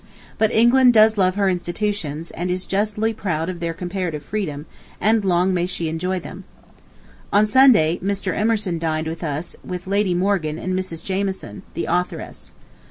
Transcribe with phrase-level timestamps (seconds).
[0.39, 4.65] But England does love her institutions, and is justly proud of their comparative freedom,
[4.99, 6.43] and long may she enjoy them....
[7.31, 8.35] On Sunday Mr.
[8.35, 11.03] Emerson dined with us with Lady Morgan and Mrs.
[11.05, 12.55] Jameson—the authoress.